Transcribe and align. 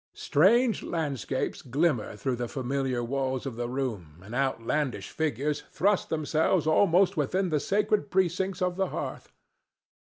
Strange 0.15 0.81
landscapes 0.81 1.61
glimmer 1.61 2.15
through 2.15 2.35
the 2.35 2.47
familiar 2.47 3.03
walls 3.03 3.45
of 3.45 3.55
the 3.55 3.69
room, 3.69 4.19
and 4.25 4.33
outlandish 4.33 5.11
figures 5.11 5.61
thrust 5.71 6.09
themselves 6.09 6.65
almost 6.65 7.15
within 7.15 7.49
the 7.49 7.59
sacred 7.59 8.09
precincts 8.09 8.63
of 8.63 8.77
the 8.77 8.87
hearth. 8.87 9.31